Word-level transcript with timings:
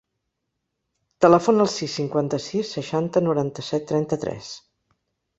Telefona 1.25 1.61
al 1.65 1.67
sis, 1.73 1.97
cinquanta-sis, 2.01 2.71
seixanta, 2.77 3.23
noranta-set, 3.27 3.85
trenta-tres. 3.93 4.49